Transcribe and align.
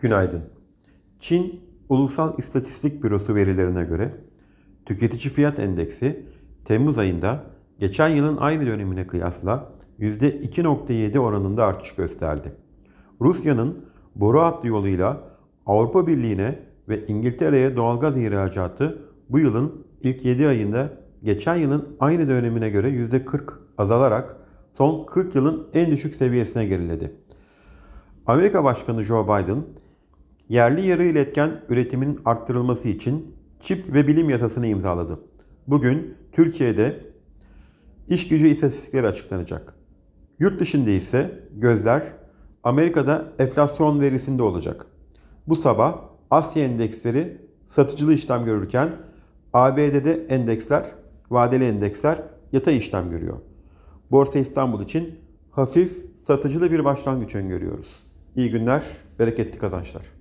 Günaydın. 0.00 0.42
Çin 1.18 1.60
Ulusal 1.88 2.38
İstatistik 2.38 3.02
Bürosu 3.02 3.34
verilerine 3.34 3.84
göre 3.84 4.14
tüketici 4.86 5.34
fiyat 5.34 5.58
endeksi 5.58 6.26
Temmuz 6.64 6.98
ayında 6.98 7.44
geçen 7.78 8.08
yılın 8.08 8.36
aynı 8.36 8.66
dönemine 8.66 9.06
kıyasla 9.06 9.72
%2.7 10.00 11.18
oranında 11.18 11.64
artış 11.64 11.94
gösterdi. 11.94 12.52
Rusya'nın 13.20 13.84
boru 14.14 14.40
hattı 14.40 14.68
yoluyla 14.68 15.20
Avrupa 15.66 16.06
Birliği'ne 16.06 16.58
ve 16.88 17.06
İngiltere'ye 17.06 17.76
doğalgaz 17.76 18.18
ihracatı 18.18 19.02
bu 19.30 19.38
yılın 19.38 19.86
ilk 20.02 20.24
7 20.24 20.48
ayında 20.48 20.92
geçen 21.22 21.56
yılın 21.56 21.96
aynı 22.00 22.28
dönemine 22.28 22.70
göre 22.70 22.88
%40 22.90 23.52
azalarak 23.78 24.36
son 24.72 25.06
40 25.06 25.34
yılın 25.34 25.68
en 25.74 25.90
düşük 25.90 26.14
seviyesine 26.14 26.66
geriledi. 26.66 27.16
Amerika 28.26 28.64
Başkanı 28.64 29.04
Joe 29.04 29.24
Biden, 29.24 29.64
yerli 30.50 30.86
yarı 30.86 31.04
iletken 31.04 31.60
üretimin 31.68 32.20
arttırılması 32.24 32.88
için 32.88 33.36
çip 33.60 33.92
ve 33.94 34.06
bilim 34.06 34.30
yasasını 34.30 34.66
imzaladı. 34.66 35.20
Bugün 35.66 36.14
Türkiye'de 36.32 37.00
iş 38.08 38.28
gücü 38.28 38.48
istatistikleri 38.48 39.06
açıklanacak. 39.06 39.74
Yurt 40.38 40.60
dışında 40.60 40.90
ise 40.90 41.40
gözler 41.56 42.02
Amerika'da 42.64 43.32
enflasyon 43.38 44.00
verisinde 44.00 44.42
olacak. 44.42 44.86
Bu 45.48 45.56
sabah 45.56 45.98
Asya 46.30 46.64
endeksleri 46.64 47.38
satıcılı 47.66 48.12
işlem 48.12 48.44
görürken 48.44 48.92
ABD'de 49.52 50.26
endeksler, 50.28 50.84
vadeli 51.30 51.64
endeksler 51.64 52.22
yatay 52.52 52.76
işlem 52.76 53.10
görüyor. 53.10 53.36
Borsa 54.10 54.38
İstanbul 54.38 54.82
için 54.82 55.14
hafif 55.50 56.06
satıcılı 56.26 56.72
bir 56.72 56.84
başlangıç 56.84 57.34
öngörüyoruz. 57.34 57.96
İyi 58.36 58.50
günler, 58.50 58.82
bereketli 59.18 59.58
kazançlar. 59.58 60.19